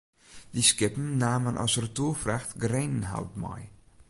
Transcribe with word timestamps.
Dy 0.53 0.63
skippen 0.71 1.07
namen 1.23 1.59
as 1.65 1.73
retoerfracht 1.83 2.49
grenenhout 2.63 3.33
mei. 3.43 3.63